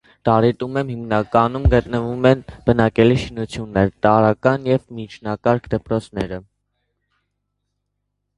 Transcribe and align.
Դարիտում 0.27 0.77
եմ 0.79 0.87
հիմնականում 0.91 1.67
գտնվում 1.73 2.25
են 2.29 2.41
բնակելի 2.69 3.17
շինությունները, 3.25 3.93
տարրական 4.07 4.67
և 4.71 4.89
միջնակարգ 5.01 5.71
դպրոցները։ 5.75 6.43